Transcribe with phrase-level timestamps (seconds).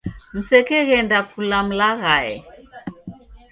[0.33, 2.35] Msekeghenda kula mlaghae.